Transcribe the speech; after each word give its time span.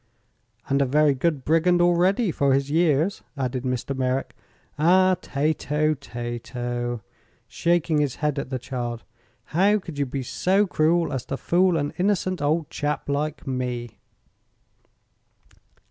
"And 0.67 0.81
a 0.81 0.85
very 0.87 1.13
good 1.13 1.45
brigand, 1.45 1.79
already, 1.79 2.31
for 2.31 2.55
his 2.55 2.71
years," 2.71 3.21
added 3.37 3.61
Mr. 3.63 3.95
Merrick. 3.95 4.33
"Ah, 4.79 5.15
Tato, 5.21 5.93
Tato," 5.93 7.03
shaking 7.47 7.99
his 7.99 8.15
head 8.15 8.39
at 8.39 8.49
the 8.49 8.57
child, 8.57 9.03
"how 9.53 9.77
could 9.77 9.99
you 9.99 10.07
be 10.07 10.23
so 10.23 10.65
cruel 10.65 11.13
as 11.13 11.23
to 11.25 11.37
fool 11.37 11.77
an 11.77 11.93
innocent 11.99 12.41
old 12.41 12.67
chap 12.71 13.07
like 13.09 13.45
me?" 13.45 13.99